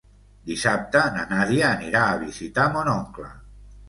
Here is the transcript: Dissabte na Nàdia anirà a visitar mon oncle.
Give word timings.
Dissabte 0.51 1.03
na 1.17 1.25
Nàdia 1.33 1.67
anirà 1.67 2.01
a 2.05 2.15
visitar 2.21 2.65
mon 2.77 2.91
oncle. 2.95 3.27